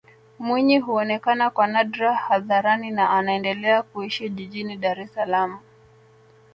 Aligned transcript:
Mwinyi 0.39 0.79
huonekana 0.79 1.49
kwa 1.49 1.67
nadra 1.67 2.13
hadharani 2.15 2.91
na 2.91 3.09
anaendelea 3.09 3.83
kuishi 3.83 4.29
jijini 4.29 4.77
Dar 4.77 4.99
es 5.01 5.13
Salaam 5.13 5.59